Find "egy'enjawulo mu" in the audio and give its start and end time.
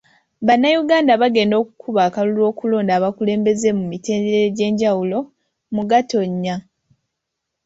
4.49-5.83